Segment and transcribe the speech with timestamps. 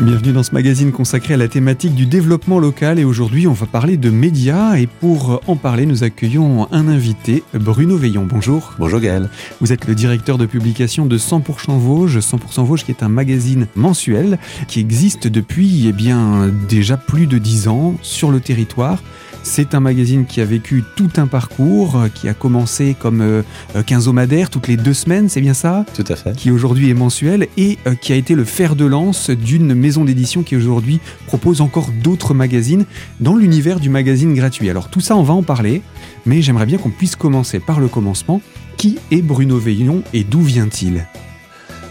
[0.00, 3.66] Bienvenue dans ce magazine consacré à la thématique du développement local et aujourd'hui on va
[3.66, 8.24] parler de médias et pour en parler nous accueillons un invité, Bruno Veillon.
[8.24, 8.72] Bonjour.
[8.78, 9.28] Bonjour Gaël.
[9.60, 13.66] Vous êtes le directeur de publication de 100% Vosges, 100% Vosges qui est un magazine
[13.74, 14.38] mensuel
[14.68, 19.02] qui existe depuis eh bien déjà plus de 10 ans sur le territoire
[19.42, 23.42] c'est un magazine qui a vécu tout un parcours, qui a commencé comme euh,
[23.86, 25.84] quinzomadaire toutes les deux semaines, c'est bien ça?
[25.94, 26.36] Tout à fait.
[26.36, 29.89] Qui aujourd'hui est mensuel et euh, qui a été le fer de lance d'une maison
[29.98, 32.84] d'édition qui aujourd'hui propose encore d'autres magazines
[33.20, 34.70] dans l'univers du magazine gratuit.
[34.70, 35.82] Alors tout ça, on va en parler,
[36.26, 38.40] mais j'aimerais bien qu'on puisse commencer par le commencement.
[38.76, 41.06] Qui est Bruno Veillon et d'où vient-il?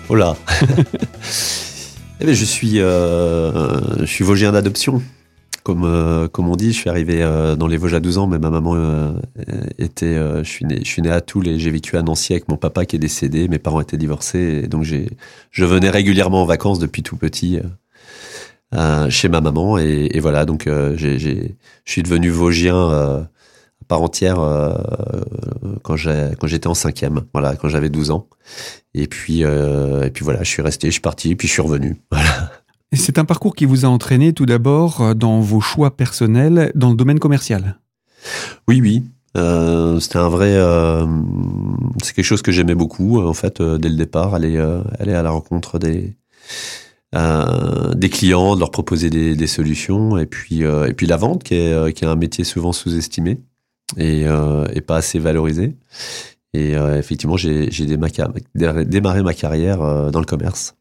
[0.09, 0.35] Oh là
[2.19, 2.79] eh bien, je suis,
[4.07, 5.01] suis Vosgien d'adoption.
[5.63, 8.27] Comme, euh, comme on dit, je suis arrivé euh, dans les Vosges à 12 ans,
[8.27, 9.11] mais ma maman euh,
[9.77, 10.15] était.
[10.15, 12.57] je, suis né, je suis né à Toul et j'ai vécu à Nancy avec mon
[12.57, 13.47] papa qui est décédé.
[13.47, 14.61] Mes parents étaient divorcés.
[14.63, 17.59] Et donc, je venais régulièrement en vacances depuis tout petit
[19.09, 19.77] chez ma maman.
[19.77, 23.29] Et, et voilà, donc j'ai, j'ai, je suis devenu Vosgien à
[23.87, 24.37] part entière
[25.83, 28.27] quand, j'ai, quand j'étais en cinquième, voilà, quand j'avais 12 ans.
[28.93, 31.97] Et puis, et puis voilà, je suis resté, je suis parti, puis je suis revenu.
[32.11, 32.51] Voilà.
[32.93, 36.89] C'est un parcours qui vous a entraîné tout d'abord euh, dans vos choix personnels dans
[36.89, 37.79] le domaine commercial?
[38.67, 39.03] Oui, oui.
[39.37, 40.55] Euh, c'était un vrai.
[40.55, 41.05] Euh,
[42.03, 44.57] c'est quelque chose que j'aimais beaucoup en fait dès le départ, aller
[44.99, 46.15] aller à la rencontre des
[47.13, 51.55] des clients, de leur proposer des, des solutions et puis et puis la vente qui
[51.55, 53.39] est qui est un métier souvent sous-estimé
[53.97, 54.25] et
[54.73, 55.75] et pas assez valorisé.
[56.53, 60.75] Et effectivement, j'ai démarré ma carrière dans le commerce.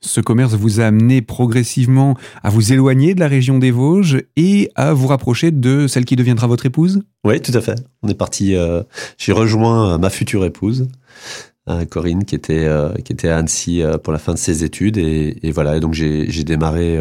[0.00, 4.70] Ce commerce vous a amené progressivement à vous éloigner de la région des Vosges et
[4.76, 7.02] à vous rapprocher de celle qui deviendra votre épouse?
[7.24, 7.84] Oui, tout à fait.
[8.02, 8.54] On est parti.
[8.54, 8.84] Euh,
[9.16, 10.86] j'ai rejoint euh, ma future épouse,
[11.68, 12.68] euh, Corinne, qui était
[13.04, 15.80] qui était à Annecy pour la fin de ses études et, voilà.
[15.80, 16.98] Donc j'ai démarré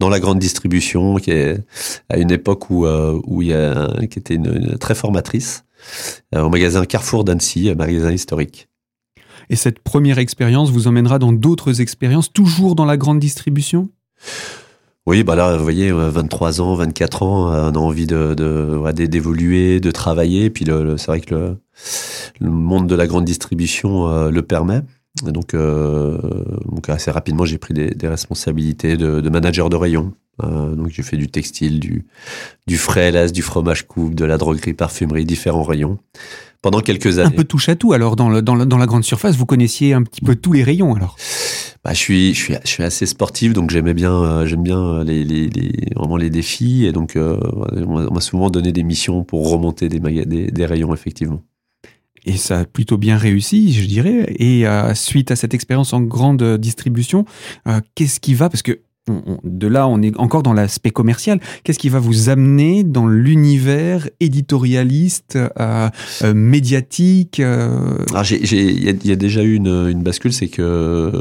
[0.00, 1.58] dans la grande distribution, qui est
[2.08, 5.64] à une époque où il y a qui était une très formatrice
[6.34, 8.68] au magasin Carrefour d'Annecy, un magasin historique.
[9.50, 13.90] Et cette première expérience vous emmènera dans d'autres expériences, toujours dans la grande distribution?
[15.06, 18.34] Oui, bah là, vous voyez, 23 ans, 24 ans, euh, on a envie de,
[19.06, 20.48] d'évoluer, de, travailler.
[20.48, 21.56] puis c'est vrai que
[22.40, 24.82] le, monde de la grande distribution euh, le permet.
[25.24, 26.18] donc, euh,
[26.70, 30.12] donc assez rapidement, j'ai pris des, responsabilités de, manager de rayon.
[30.40, 32.06] donc j'ai fait du textile, du,
[32.68, 35.98] du frais du fromage coupe, de la droguerie, parfumerie, différents rayons
[36.62, 37.28] pendant quelques années.
[37.28, 37.92] Un peu touche à tout.
[37.92, 41.16] Alors, dans, dans, la grande surface, vous connaissiez un petit peu tous les rayons, alors?
[41.84, 44.78] Bah, je suis, je suis, je suis assez sportif, donc j'aimais bien, euh, j'aime bien
[44.78, 45.50] euh, les, les,
[45.96, 47.40] vraiment les défis, et donc euh,
[47.72, 51.42] on m'a souvent donné des missions pour remonter des, des, des, rayons, effectivement.
[52.24, 54.32] Et ça a plutôt bien réussi, je dirais.
[54.38, 54.64] Et
[54.94, 57.24] suite à cette expérience en grande distribution,
[57.96, 58.48] qu'est-ce qui va?
[58.48, 58.78] Parce que
[59.08, 61.40] de là, on est encore dans l'aspect commercial.
[61.64, 65.88] Qu'est-ce qui va vous amener dans l'univers éditorialiste, euh,
[66.22, 67.98] euh, médiatique euh?
[68.12, 71.12] Il y, a déjà eu une, bascule, c'est que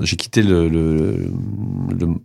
[0.00, 1.28] j'ai quitté le,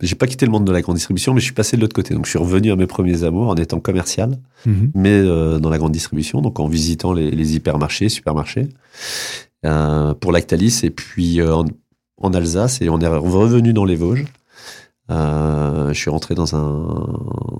[0.00, 1.94] j'ai pas quitté le monde de la grande distribution, mais je suis passé de l'autre
[1.94, 2.14] côté.
[2.14, 4.90] Donc je suis revenu à mes premiers amours en étant commercial, mhm.
[4.94, 8.68] mais dans la grande distribution, donc en visitant les, hypermarchés, supermarchés,
[9.62, 11.64] pour Lactalis, et puis en,
[12.18, 14.24] en Alsace, et on est revenu dans les Vosges.
[15.10, 17.06] Euh, je suis rentré dans un,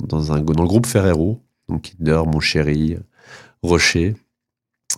[0.06, 2.97] dans le groupe Ferrero, donc Kinder, Mon Chéri,
[3.62, 4.15] Rocher.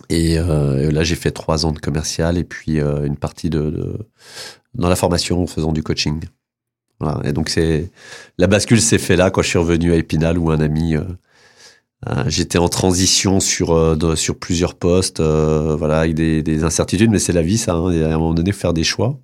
[0.09, 3.97] Et euh, là, j'ai fait trois ans de commercial et puis euh, une partie de,
[4.73, 6.21] dans la formation en faisant du coaching.
[7.25, 7.91] Et donc c'est
[8.37, 10.95] la bascule s'est fait là quand je suis revenu à Épinal où un ami
[12.27, 17.41] j'étais en transition sur sur plusieurs postes, voilà, avec des, des incertitudes, mais c'est la
[17.41, 17.73] vie, ça.
[17.73, 19.19] Hein, à un moment donné, faire des choix.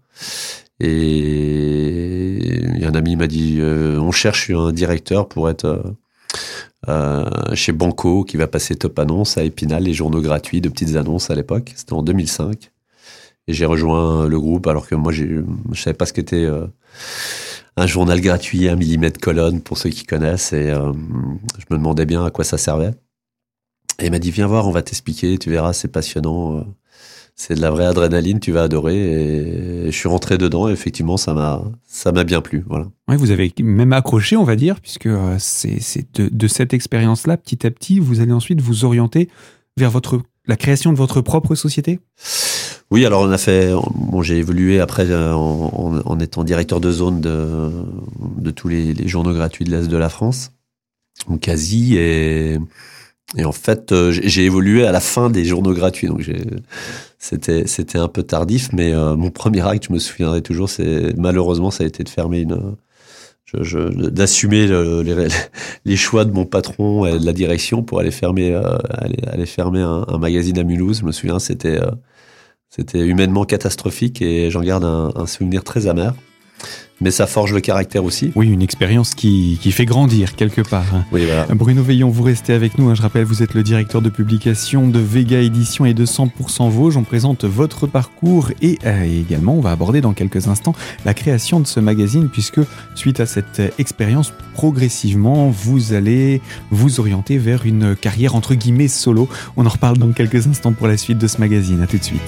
[0.81, 1.69] Et
[2.99, 5.81] ami m'a dit euh, on cherche un directeur pour être euh,
[6.87, 10.96] euh, chez Banco qui va passer top annonce à Épinal, les journaux gratuits de petites
[10.96, 11.73] annonces à l'époque.
[11.75, 12.72] C'était en 2005.
[13.47, 15.43] Et j'ai rejoint le groupe alors que moi, je
[15.73, 16.47] savais pas ce qu'était
[17.78, 20.53] un journal gratuit, un millimètre colonne pour ceux qui connaissent.
[20.53, 22.91] Et je me demandais bien à quoi ça servait.
[23.97, 26.63] Et il m'a dit viens voir, on va t'expliquer, tu verras, c'est passionnant
[27.40, 28.97] c'est de la vraie adrénaline, tu vas adorer.
[28.97, 32.66] Et je suis rentré dedans et effectivement, ça m'a, ça m'a bien plu.
[32.68, 32.88] Voilà.
[33.08, 35.80] Oui, vous avez même accroché, on va dire, puisque euh, c'est,
[36.20, 39.30] de, cette expérience-là, petit à petit, vous allez ensuite vous orienter
[39.78, 42.02] vers votre, la création de votre propre société?
[42.91, 43.72] Oui, alors on a fait.
[43.96, 47.72] Bon, j'ai évolué après euh, en, étant directeur de zone de,
[48.38, 50.52] de tous les, les journaux gratuits de l'Est de la France,
[51.40, 52.59] quasi, et
[53.37, 56.29] et en fait, euh, j'ai évolué à la fin des journaux gratuits, donc
[57.20, 61.14] c'était c'était un peu tardif, mais euh, mon premier acte, je me souviendrai toujours, c'est
[61.17, 62.76] malheureusement ça a été de fermer une
[64.11, 65.28] d'assumer les,
[65.85, 69.81] les, choix de mon patron et de la direction pour aller fermer, aller, aller, fermer
[69.81, 70.99] un, un, magazine à Mulhouse.
[70.99, 71.79] Je me souviens, c'était
[72.70, 76.14] c'était humainement catastrophique et j'en garde un, un, souvenir très amer
[77.01, 78.31] mais ça forge le caractère aussi.
[78.35, 80.85] Oui, une expérience qui, qui fait grandir quelque part.
[81.11, 81.47] Oui, voilà.
[81.55, 82.90] Bruno Veillon, vous restez avec nous.
[82.90, 82.96] Hein.
[82.96, 86.97] Je rappelle, vous êtes le directeur de publication de Vega Édition et de 100% Vosges.
[86.97, 90.75] On présente votre parcours et euh, également, on va aborder dans quelques instants
[91.05, 92.59] la création de ce magazine puisque
[92.96, 96.41] suite à cette expérience, progressivement, vous allez
[96.72, 99.29] vous orienter vers une carrière entre guillemets solo.
[99.57, 101.81] On en reparle dans quelques instants pour la suite de ce magazine.
[101.81, 102.22] À tout de suite.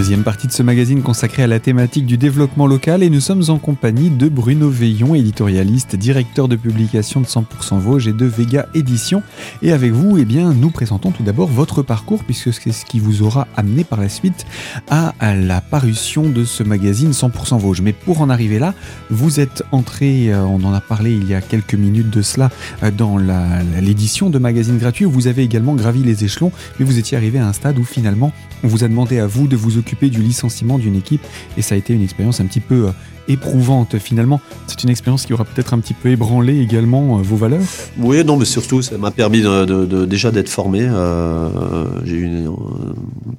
[0.00, 3.42] Deuxième partie de ce magazine consacré à la thématique du développement local et nous sommes
[3.48, 8.66] en compagnie de Bruno Veillon, éditorialiste, directeur de publication de 100% Vosges et de Vega
[8.72, 9.22] Édition.
[9.60, 12.98] Et avec vous, eh bien, nous présentons tout d'abord votre parcours puisque c'est ce qui
[12.98, 14.46] vous aura amené par la suite
[14.88, 17.82] à la parution de ce magazine 100% Vosges.
[17.82, 18.72] Mais pour en arriver là,
[19.10, 22.48] vous êtes entré, euh, on en a parlé il y a quelques minutes de cela,
[22.82, 26.98] euh, dans l'édition de magazines gratuits où vous avez également gravi les échelons, mais vous
[26.98, 28.32] étiez arrivé à un stade où finalement
[28.64, 31.22] on vous a demandé à vous de vous occuper du licenciement d'une équipe
[31.56, 32.90] et ça a été une expérience un petit peu euh,
[33.28, 34.40] éprouvante finalement.
[34.66, 37.62] C'est une expérience qui aura peut-être un petit peu ébranlé également euh, vos valeurs?
[37.98, 40.80] Oui, non, mais surtout, ça m'a permis de, déjà d'être formé.
[40.82, 42.30] Euh, j'ai eu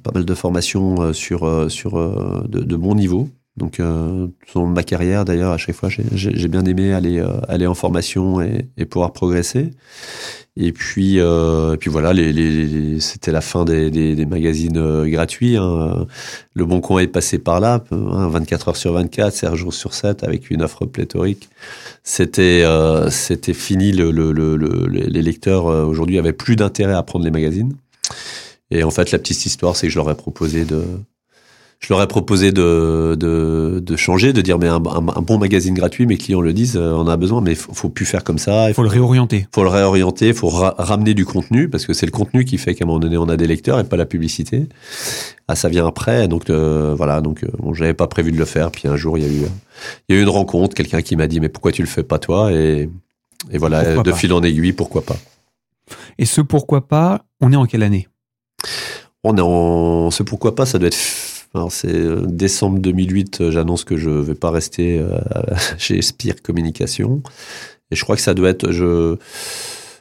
[0.02, 1.92] pas mal de formations sur, sur
[2.48, 3.28] de, de bon niveau.
[3.56, 8.40] Donc, dans ma carrière, d'ailleurs, à chaque fois, j'ai bien aimé aller, aller en formation
[8.40, 9.72] et, et pouvoir progresser.
[10.54, 14.76] Et puis, euh, et puis voilà, les, les, c'était la fin des, des, des magazines
[14.76, 15.56] euh, gratuits.
[15.56, 16.06] Hein.
[16.52, 19.94] Le Bon Coin est passé par là, hein, 24 heures sur 24, 7 jours sur
[19.94, 21.48] 7, avec une offre pléthorique.
[22.04, 23.92] C'était, euh, c'était fini.
[23.92, 27.74] Le, le, le, les lecteurs euh, aujourd'hui avaient plus d'intérêt à prendre les magazines.
[28.70, 30.84] Et en fait, la petite histoire, c'est que je leur ai proposé de,
[31.82, 36.06] je leur ai proposé de, de, de changer, de dire mais un, bon magazine gratuit,
[36.06, 38.68] mes clients le disent, euh, on a besoin, mais faut, faut plus faire comme ça.
[38.68, 39.48] Il faut, le réorienter.
[39.52, 42.76] Faut le réorienter, il faut ramener du contenu parce que c'est le contenu qui fait
[42.76, 44.68] qu'à un moment donné on a des lecteurs et pas la publicité.
[45.48, 48.44] Ah, ça vient après, donc euh, voilà, donc euh, bon, j'avais pas prévu de le
[48.44, 48.70] faire.
[48.70, 49.42] Puis un jour il y a eu,
[50.08, 52.04] il y a eu une rencontre, quelqu'un qui m'a dit mais pourquoi tu le fais
[52.04, 52.52] pas toi?
[52.52, 52.88] Et,
[53.50, 55.16] et voilà, de fil en aiguille, pourquoi pas?
[56.16, 58.06] Et ce pourquoi pas, on est en quelle année?
[59.24, 60.96] On est en, ce pourquoi pas, ça doit être
[61.54, 65.18] alors c'est euh, décembre 2008, euh, j'annonce que je vais pas rester euh,
[65.78, 67.22] chez Spire Communication.
[67.90, 69.16] Et je crois que ça doit être je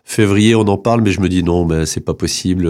[0.06, 2.66] février, on en parle, mais je me dis non, mais c'est pas possible.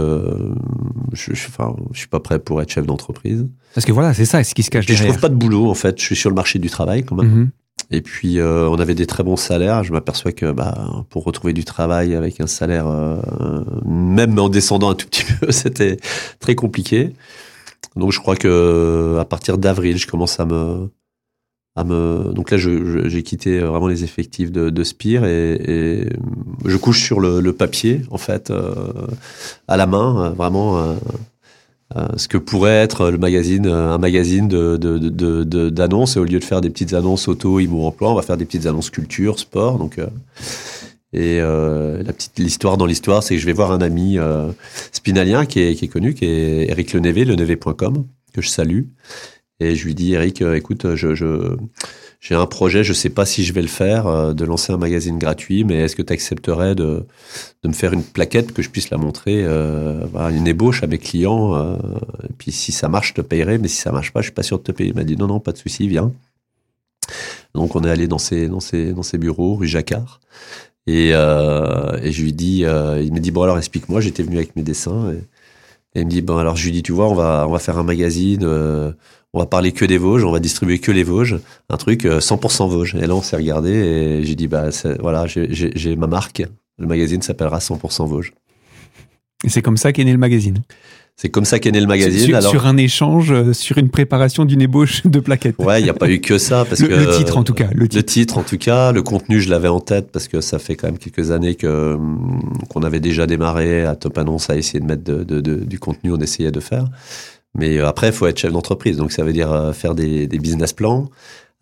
[1.13, 3.47] Je, je, enfin, je suis pas prêt pour être chef d'entreprise.
[3.73, 5.05] Parce que voilà, c'est ça, ce qui se cache derrière.
[5.05, 5.99] je trouve pas de boulot en fait.
[5.99, 7.45] Je suis sur le marché du travail quand même.
[7.45, 7.95] Mm-hmm.
[7.95, 9.83] Et puis on avait des très bons salaires.
[9.83, 12.87] Je m'aperçois que bah, pour retrouver du travail avec un salaire,
[13.85, 15.97] même en descendant un tout petit peu, c'était
[16.39, 17.13] très compliqué.
[17.95, 20.89] Donc je crois que à partir d'avril, je commence à me
[21.75, 26.09] à me donc là j'ai quitté vraiment les effectifs de, Spire et,
[26.65, 28.73] je couche sur le, papier en fait euh,
[29.67, 30.93] à la main euh, vraiment euh,
[31.95, 36.43] euh, ce que pourrait être le magazine un magazine d'annonces de, et au lieu de
[36.43, 39.77] faire des petites annonces auto IMO emploi on va faire des petites annonces culture sport.
[39.77, 39.97] Donc
[41.13, 44.51] et euh, la petite l'histoire dans l'histoire, c'est que je vais voir un ami euh,
[44.91, 48.83] spinalien qui est, qui est connu, qui est Eric Lenevé, lenevé.com, que je salue.
[49.59, 51.55] Et je lui dis, Eric, euh, écoute, je, je,
[52.21, 54.77] j'ai un projet, je sais pas si je vais le faire, euh, de lancer un
[54.77, 57.07] magazine gratuit, mais est-ce que tu accepterais de,
[57.63, 60.99] de me faire une plaquette que je puisse la montrer, euh, une ébauche à mes
[60.99, 61.77] clients euh,
[62.29, 64.33] Et puis si ça marche, je te payerai, mais si ça marche pas, je suis
[64.33, 64.91] pas sûr de te payer.
[64.91, 66.13] Il m'a dit, non, non, pas de souci, viens.
[67.55, 70.21] Donc on est allé dans ses, dans ses, dans ses bureaux, rue Jacquard.
[70.87, 74.01] Et, euh, et je lui dis, euh, il me dit bon alors explique-moi.
[74.01, 75.23] J'étais venu avec mes dessins et,
[75.93, 77.77] il me dit bon alors je lui dis tu vois on va on va faire
[77.77, 78.93] un magazine, euh,
[79.33, 81.37] on va parler que des Vosges, on va distribuer que les Vosges,
[81.69, 82.95] un truc 100% Vosges.
[82.95, 84.69] Et là on s'est regardé et j'ai dit bah
[84.99, 86.43] voilà j'ai ma marque.
[86.77, 88.33] Le magazine s'appellera 100% Vosges.
[89.43, 90.61] Et c'est comme ça qu'est né le magazine?
[91.15, 92.41] C'est comme ça qu'est né le magazine.
[92.41, 95.57] Sur, sur un échange, euh, sur une préparation d'une ébauche de plaquettes.
[95.59, 96.65] Ouais, il n'y a pas eu que ça.
[96.65, 97.67] Parce le, que, le titre en tout cas.
[97.73, 97.95] Le titre.
[97.95, 98.37] le titre.
[98.39, 98.91] en tout cas.
[98.91, 101.97] Le contenu, je l'avais en tête parce que ça fait quand même quelques années que
[102.69, 105.77] qu'on avait déjà démarré à Top Annonce à essayer de mettre de, de, de, du
[105.79, 106.85] contenu, on essayait de faire.
[107.53, 108.97] Mais euh, après, il faut être chef d'entreprise.
[108.97, 111.09] Donc ça veut dire euh, faire des, des business plans.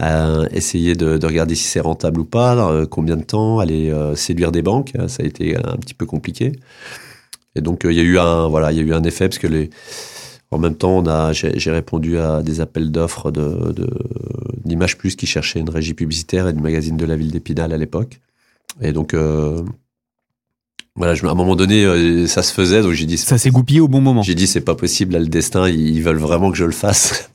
[0.01, 3.91] Euh, essayer de, de, regarder si c'est rentable ou pas, euh, combien de temps, aller
[3.91, 6.53] euh, séduire des banques, ça a été un petit peu compliqué.
[7.56, 9.39] Et donc il y a eu un voilà, il y a eu un effet parce
[9.39, 9.70] que les
[10.51, 13.88] en même temps, on a, j'ai répondu à des appels d'offres de, de,
[14.65, 17.77] d'Image Plus qui cherchait une régie publicitaire et du magazine de la ville d'Épinal à
[17.77, 18.20] l'époque.
[18.82, 19.62] Et donc, euh,
[20.96, 23.18] voilà, je, à un moment donné, euh, ça se faisait, donc j'ai dit.
[23.18, 24.24] Ça s'est goupillé au bon moment.
[24.24, 27.29] J'ai dit, c'est pas possible, là, le destin, ils, veulent vraiment que je le fasse.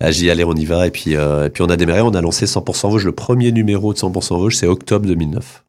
[0.00, 0.86] J'ai dit, allez, on y va.
[0.86, 3.04] Et puis, euh, et puis, on a démarré, on a lancé 100% Vosges.
[3.04, 5.64] Le premier numéro de 100% Vosges, c'est octobre 2009.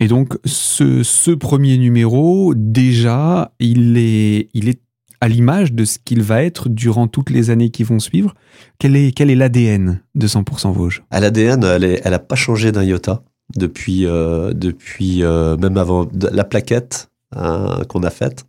[0.00, 4.80] Et donc, ce, premier numéro, déjà, il est, il est
[5.20, 8.34] à l'image de ce qu'il va être durant toutes les années qui vont suivre.
[8.78, 11.02] Quel est, quel est l'ADN de 100% Vosges?
[11.10, 13.22] l'ADN, elle n'a pas changé d'un iota
[13.54, 18.44] depuis, euh, depuis euh, même avant la plaquette hein, qu'on a faite.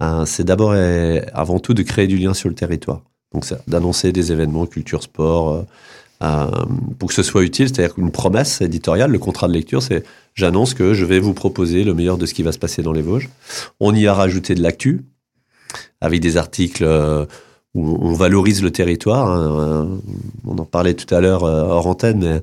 [0.00, 3.02] Hein, c'est d'abord et avant tout de créer du lien sur le territoire.
[3.32, 5.62] Donc, d'annoncer des événements, culture, sport, euh,
[6.98, 7.68] pour que ce soit utile.
[7.68, 11.84] C'est-à-dire qu'une promesse éditoriale, le contrat de lecture, c'est j'annonce que je vais vous proposer
[11.84, 13.30] le meilleur de ce qui va se passer dans les Vosges.
[13.80, 15.02] On y a rajouté de l'actu
[16.00, 16.84] avec des articles
[17.74, 19.28] où on valorise le territoire.
[19.28, 20.00] Hein,
[20.46, 22.40] on en parlait tout à l'heure hors antenne, euh,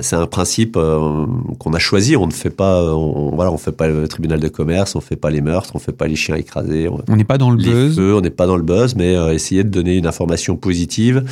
[0.00, 1.26] c'est un principe euh,
[1.58, 2.16] qu'on a choisi.
[2.16, 5.00] On ne fait pas, euh, on, voilà, on fait pas le tribunal de commerce, on
[5.00, 6.88] fait pas les meurtres, on fait pas les chiens écrasés.
[7.08, 7.98] On n'est pas dans le buzz.
[7.98, 11.24] on n'est pas dans le buzz, mais essayer de donner une information positive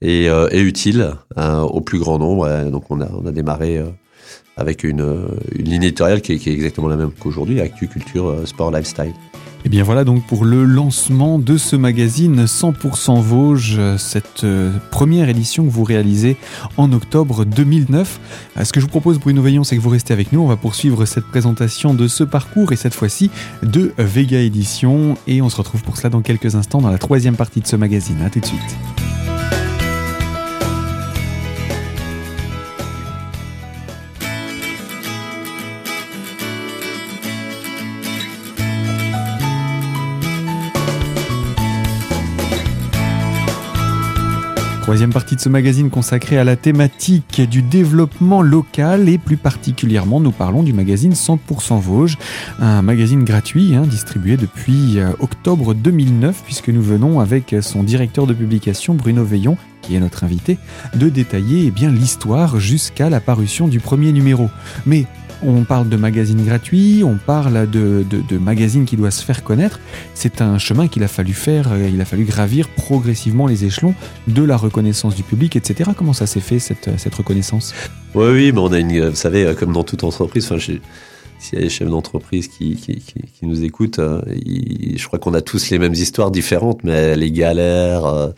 [0.00, 2.48] et, et utile au plus grand nombre.
[2.70, 3.82] donc on a, on a démarré
[4.56, 9.12] avec une, une ligne éditoriale qui est, exactement la même qu'aujourd'hui, actu, culture, sport, lifestyle.
[9.64, 14.70] Et eh bien voilà donc pour le lancement de ce magazine 100% Vosges, cette euh,
[14.90, 16.36] première édition que vous réalisez
[16.76, 18.20] en octobre 2009.
[18.58, 20.40] Euh, ce que je vous propose Bruno Veillon, c'est que vous restez avec nous.
[20.40, 23.30] On va poursuivre cette présentation de ce parcours et cette fois-ci
[23.62, 25.16] de Vega Édition.
[25.26, 27.76] Et on se retrouve pour cela dans quelques instants dans la troisième partie de ce
[27.76, 28.20] magazine.
[28.20, 28.93] A tout de suite.
[44.84, 50.20] Troisième partie de ce magazine consacré à la thématique du développement local et plus particulièrement
[50.20, 52.18] nous parlons du magazine 100% Vosges,
[52.60, 58.26] un magazine gratuit hein, distribué depuis euh, octobre 2009 puisque nous venons avec son directeur
[58.26, 60.58] de publication Bruno Veillon qui est notre invité,
[60.94, 64.50] de détailler eh bien l'histoire jusqu'à la parution du premier numéro.
[64.84, 65.06] Mais
[65.44, 68.04] on parle de magazines gratuits, on parle de,
[68.38, 69.80] magazines qui doivent se faire connaître.
[70.14, 73.94] C'est un chemin qu'il a fallu faire, euh, il a fallu gravir progressivement les échelons
[74.28, 75.90] de la reconnaissance du public, etc.
[75.96, 77.74] Comment ça s'est fait cette, cette reconnaissance?
[78.14, 80.58] Oui, oui, mais on a une, vous savez, euh, comme dans toute entreprise, enfin,
[81.44, 82.78] s'il y a des chefs d'entreprise qui,
[83.42, 88.06] nous écoutent, euh, je crois qu'on a tous les mêmes histoires différentes, mais les galères,
[88.06, 88.30] euh,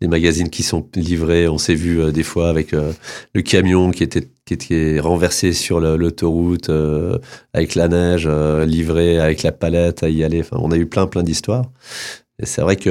[0.00, 4.02] les magazines qui sont livrés, on s'est vu euh, des fois avec le camion qui
[4.02, 6.70] était, qui était renversé sur l'autoroute
[7.54, 10.40] avec la neige, livré avec la palette à y aller.
[10.40, 11.64] Enfin, on a eu plein plein d'histoires
[12.42, 12.90] c'est vrai que.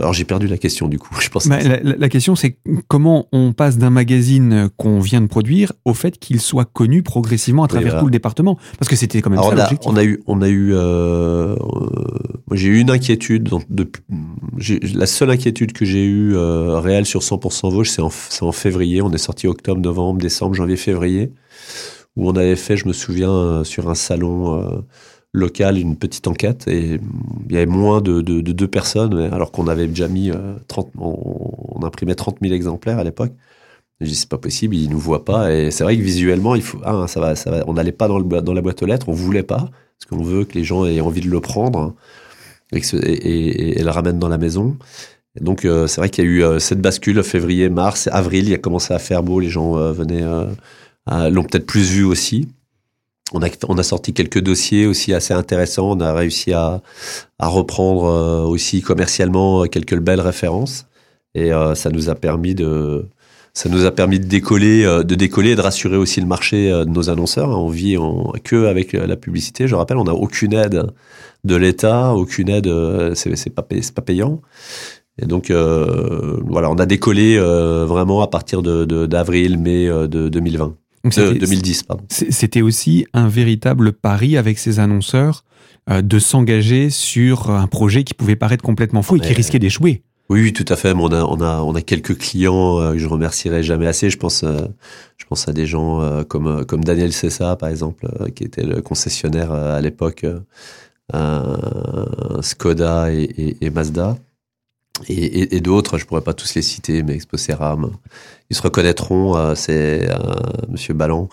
[0.00, 1.14] Alors j'ai perdu la question du coup.
[1.20, 5.72] Je pense bah, la, question c'est comment on passe d'un magazine qu'on vient de produire
[5.84, 8.58] au fait qu'il soit connu progressivement à travers tout le département.
[8.78, 9.78] Parce que c'était quand même ça l'objectif.
[9.84, 10.20] On a eu.
[10.26, 11.54] On a eu euh,
[12.52, 13.50] j'ai eu une inquiétude.
[13.68, 13.90] De,
[14.94, 18.10] la seule inquiétude que j'ai eue euh, réelle sur 100% Vosges, c'est en,
[18.40, 19.02] en, février.
[19.02, 21.32] On est sorti octobre, novembre, décembre, janvier, février.
[22.16, 24.80] Où on avait fait, je me souviens, euh, sur un salon euh,
[25.34, 27.00] local une petite enquête et
[27.48, 30.30] il y avait moins de, deux personnes alors qu'on avait déjà mis
[30.68, 33.32] 30, euh, on, imprimait 30 000 exemplaires à l'époque.
[34.00, 36.62] Je dis c'est pas possible, ils nous voient pas et c'est vrai que visuellement il
[36.62, 38.86] faut ah, ça va ça va on n'allait pas dans, le, dans la boîte aux
[38.86, 41.94] lettres, on voulait pas parce qu'on veut que les gens aient envie de le prendre
[42.72, 44.76] et, et, le ramènent dans la maison.
[45.40, 48.54] donc euh, c'est vrai qu'il y a eu euh, cette bascule février, mars, avril, il
[48.54, 50.24] a commencé à faire beau, les gens venaient
[51.08, 52.48] l'ont peut-être plus vu aussi.
[53.32, 55.90] On a, on a sorti quelques dossiers aussi assez intéressants.
[55.90, 56.82] On a réussi à,
[57.38, 60.86] à reprendre euh, aussi commercialement quelques belles références.
[61.34, 63.06] Et euh, ça nous a permis de,
[63.54, 66.70] ça nous a permis de décoller, euh, de décoller et de rassurer aussi le marché
[66.70, 67.48] de nos annonceurs.
[67.48, 69.66] On vit en, que avec la publicité.
[69.68, 70.86] Je rappelle, on n'a aucune aide
[71.44, 72.70] de l'État, aucune aide,
[73.14, 74.42] c'est pas, pas payant.
[75.18, 80.76] Et donc voilà, on a décollé vraiment à partir de d'avril, mai de 2020.
[81.04, 82.04] 2010, pardon.
[82.08, 85.44] C'était aussi un véritable pari avec ces annonceurs
[85.90, 90.02] euh, de s'engager sur un projet qui pouvait paraître complètement fou et qui risquait d'échouer.
[90.30, 90.94] Oui, oui, tout à fait.
[90.96, 94.08] On a, on a, on a quelques clients euh, que je remercierai jamais assez.
[94.08, 94.62] Je pense, euh,
[95.18, 99.52] je pense à des gens comme, comme Daniel Cessa, par exemple, qui était le concessionnaire
[99.52, 100.24] à l'époque,
[102.40, 104.16] Skoda et, et Mazda
[105.08, 107.36] et, d'autres, je pourrais pas tous les citer, mais Expo
[108.50, 110.16] ils se reconnaîtront, euh, c'est euh,
[110.68, 111.28] Monsieur Ballon.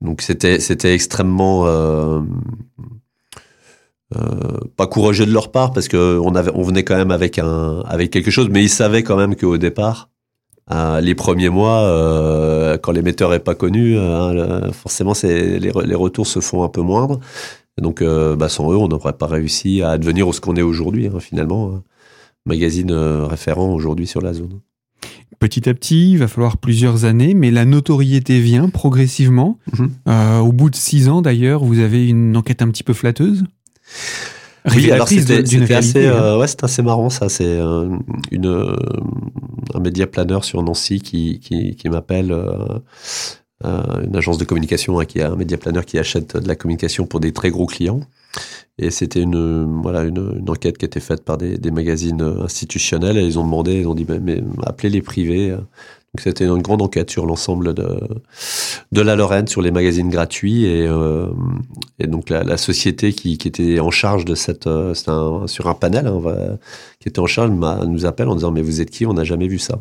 [0.00, 2.20] Donc c'était c'était extrêmement euh,
[4.16, 7.38] euh, pas courageux de leur part parce que on avait on venait quand même avec
[7.38, 10.10] un avec quelque chose, mais ils savaient quand même qu'au départ
[11.02, 16.62] les premiers mois, quand l'émetteur est pas connu, hein, forcément, c'est les, retours se font
[16.64, 17.20] un peu moindres.
[17.78, 21.20] donc, bah, sans eux, on n'aurait pas réussi à devenir ce qu'on est aujourd'hui, hein,
[21.20, 21.82] finalement.
[22.46, 24.60] Magazine référent aujourd'hui sur la zone.
[25.38, 29.58] Petit à petit, il va falloir plusieurs années, mais la notoriété vient progressivement.
[29.76, 29.90] Mhm.
[30.08, 33.44] Euh, au bout de six ans, d'ailleurs, vous avez une enquête un petit peu flatteuse.
[34.74, 36.14] Oui, alors c'était assez, hein.
[36.14, 37.28] euh, ouais, assez marrant ça.
[37.28, 37.98] C'est euh,
[38.30, 38.74] une
[39.74, 42.34] un média planeur sur Nancy qui qui, qui m'appelle.
[43.62, 47.06] Une agence de communication hein, qui a un média planeur qui achète de la communication
[47.06, 48.00] pour des très gros clients
[48.78, 53.16] et c'était une, voilà, une, enquête qui a été faite par des, magazines institutionnels.
[53.18, 55.50] Et ils ont demandé, ils ont dit, mais, appelez les privés.
[55.50, 58.00] Donc c'était une grande enquête sur l'ensemble de,
[58.92, 60.64] de la Lorraine, sur les magazines gratuits.
[60.64, 61.28] Et, euh,
[62.00, 64.94] donc la, société qui, était en charge de cette, euh,
[65.46, 66.58] sur un panel, hein,
[66.98, 69.06] qui était en charge, nous appelle en disant, mais vous êtes qui?
[69.06, 69.80] On n'a jamais vu ça.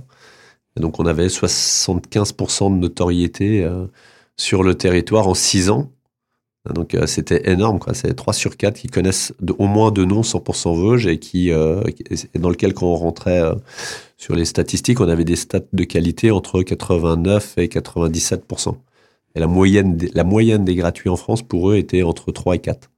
[0.78, 3.86] Donc on avait 75% de notoriété euh,
[4.38, 5.92] sur le territoire en six ans.
[6.72, 7.94] Donc euh, c'était énorme, quoi.
[7.94, 11.84] C'est 3 sur 4 qui connaissent au moins deux noms 100% Vosges et qui, euh,
[12.36, 13.56] dans lequel quand on rentrait euh,
[14.18, 18.78] sur les statistiques, on avait des stats de qualité entre 89 et 97%.
[19.36, 22.60] Et la moyenne, la moyenne des gratuits en France pour eux était entre 3 et
[22.60, 22.90] 4.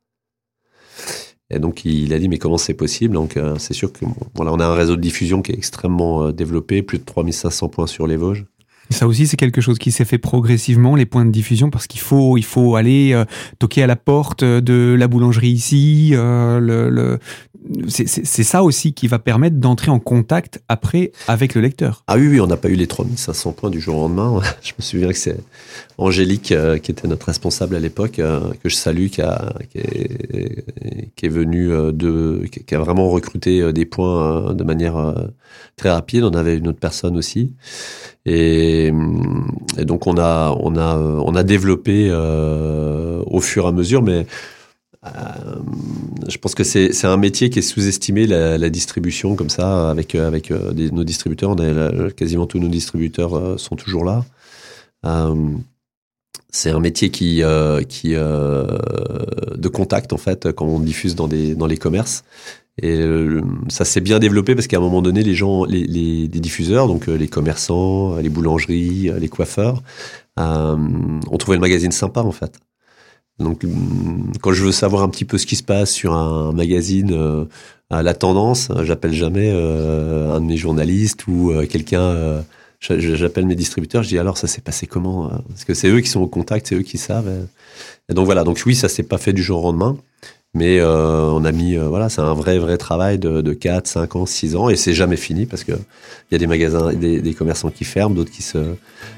[1.49, 3.13] Et donc il a dit mais comment c'est possible?
[3.13, 6.81] Donc c'est sûr que voilà, on a un réseau de diffusion qui est extrêmement développé,
[6.81, 8.45] plus de 3500 points sur les Vosges.
[8.89, 12.01] Ça aussi, c'est quelque chose qui s'est fait progressivement, les points de diffusion, parce qu'il
[12.01, 13.25] faut, il faut aller euh,
[13.59, 16.11] toquer à la porte de la boulangerie ici.
[16.13, 17.17] Euh.
[17.87, 22.03] C'est ça aussi qui va permettre d'entrer en contact après avec le lecteur.
[22.05, 24.39] Ah oui, oui, on n'a pas eu les 3500 points du jour au lendemain.
[24.61, 25.35] je me souviens que c'est
[25.97, 30.63] Angélique, euh, qui était notre responsable à l'époque, que je salue, qui, a, est,
[31.15, 35.15] qui est venue de, qui a vraiment recruté des points de manière
[35.75, 36.23] très rapide.
[36.23, 37.51] On avait une autre personne aussi.
[38.25, 43.71] Et, et, donc on a on a on a développé euh, au fur et à
[43.71, 44.25] mesure, mais
[45.05, 45.09] euh,
[46.27, 50.51] je pense que c'est un métier qui est sous-estimé la, distribution comme ça avec avec
[50.51, 51.55] euh, nos distributeurs.
[52.15, 54.25] Quasiment tous nos distributeurs euh, sont toujours là.
[55.05, 55.35] Euh,
[56.49, 57.43] c'est un métier qui
[57.89, 62.23] qui de contact en fait quand on diffuse dans des dans les commerces
[62.81, 66.27] et euh, ça s'est bien développé parce qu'à un moment donné, les gens, les, les,
[66.27, 69.81] diffuseurs, donc euh, les commerçants, les boulangeries, euh, les coiffeurs,
[70.39, 72.59] euh, ont trouvé le magazine sympa en fait.
[73.39, 73.65] Donc,
[74.41, 77.47] quand je veux savoir un petit peu ce qui se passe sur un magazine
[77.89, 82.45] à la tendance, j'appelle jamais un de mes journalistes ou quelqu'un.
[82.79, 84.03] j'appelle mes distributeurs.
[84.03, 86.67] Je dis alors ça s'est passé comment Parce que c'est eux qui sont au contact,
[86.67, 87.29] c'est eux qui savent.
[88.07, 88.45] Et donc voilà.
[88.45, 89.97] Donc oui, ça s'est pas fait du jour au lendemain.
[90.55, 93.87] Mais euh, on a mis, euh, voilà, c'est un vrai, vrai travail de, de 4,
[93.87, 96.93] 5 ans, 6 ans, et c'est jamais fini parce que il y a des magasins,
[96.93, 98.57] des commerçants qui ferment, d'autres qui se,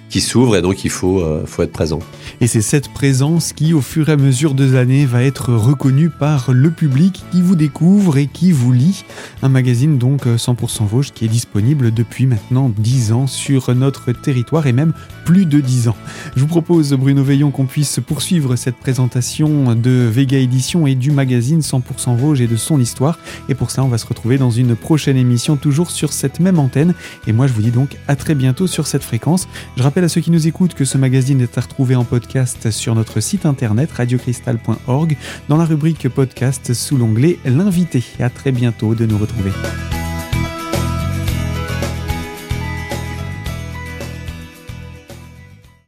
[0.10, 2.00] qui s'ouvrent, et donc il faut, euh, faut être présent.
[2.42, 6.10] Et c'est cette présence qui, au fur et à mesure des années, va être reconnue
[6.10, 9.06] par le public qui vous découvre et qui vous lit.
[9.42, 14.68] Un magazine donc 100% Vosges qui est disponible depuis maintenant 10 ans sur notre territoire
[14.68, 14.94] et même
[15.26, 15.98] plus de 10 ans.
[16.36, 21.12] Je vous propose, Bruno Veillon, qu'on puisse poursuivre cette présentation de Vega Édition et du
[21.12, 23.20] magazine magazine 100% Vosges et de son histoire.
[23.50, 26.58] Et pour ça, on va se retrouver dans une prochaine émission, toujours sur cette même
[26.58, 26.94] antenne.
[27.28, 29.48] Et moi, je vous dis donc à très bientôt sur cette fréquence.
[29.76, 32.96] Je à ceux qui nous écoutent que ce magazine est à retrouver en podcast sur
[32.96, 35.18] notre site internet radiocristal.org
[35.50, 38.04] dans la rubrique podcast sous l'onglet L'invité.
[38.20, 39.52] À très bientôt de nous retrouver.